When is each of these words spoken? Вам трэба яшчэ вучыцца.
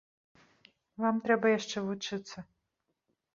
Вам 1.03 1.19
трэба 1.27 1.51
яшчэ 1.59 1.77
вучыцца. 1.91 2.37